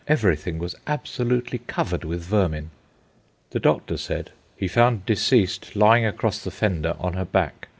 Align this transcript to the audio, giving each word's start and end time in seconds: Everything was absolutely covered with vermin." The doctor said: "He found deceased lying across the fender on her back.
Everything 0.07 0.57
was 0.57 0.73
absolutely 0.87 1.59
covered 1.67 2.03
with 2.03 2.23
vermin." 2.23 2.71
The 3.51 3.59
doctor 3.59 3.97
said: 3.97 4.31
"He 4.57 4.67
found 4.67 5.05
deceased 5.05 5.75
lying 5.75 6.07
across 6.07 6.43
the 6.43 6.49
fender 6.49 6.95
on 6.99 7.13
her 7.13 7.25
back. 7.25 7.67